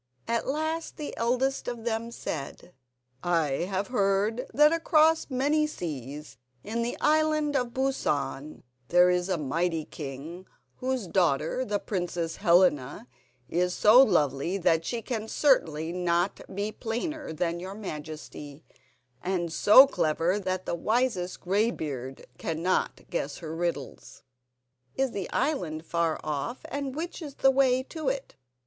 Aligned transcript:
At 0.27 0.47
last 0.47 0.97
the 0.97 1.15
eldest 1.15 1.67
of 1.67 1.83
them 1.83 2.09
said: 2.09 2.73
"I 3.21 3.67
have 3.69 3.89
heard 3.89 4.47
that 4.51 4.73
across 4.73 5.29
many 5.29 5.67
seas, 5.67 6.37
in 6.63 6.81
the 6.81 6.97
Island 6.99 7.55
of 7.55 7.67
Busan, 7.75 8.63
there 8.87 9.11
is 9.11 9.29
a 9.29 9.37
mighty 9.37 9.85
king, 9.85 10.47
whose 10.77 11.05
daughter, 11.05 11.63
the 11.63 11.77
Princess 11.77 12.37
Helena, 12.37 13.05
is 13.47 13.75
so 13.75 14.01
lovely 14.01 14.57
that 14.57 14.85
she 14.85 15.03
can 15.03 15.27
certainly 15.27 15.93
not 15.93 16.41
be 16.51 16.71
plainer 16.71 17.31
than 17.31 17.59
your 17.59 17.75
Majesty, 17.75 18.63
and 19.21 19.53
so 19.53 19.85
clever 19.85 20.39
that 20.39 20.65
the 20.65 20.73
wisest 20.73 21.41
greybeard 21.41 22.25
cannot 22.39 23.01
guess 23.11 23.37
her 23.37 23.55
riddles." 23.55 24.23
"Is 24.95 25.11
the 25.11 25.29
island 25.29 25.85
far 25.85 26.19
off, 26.23 26.61
and 26.69 26.95
which 26.95 27.21
is 27.21 27.35
the 27.35 27.51
way 27.51 27.83
to 27.83 28.09
it?" 28.09 28.35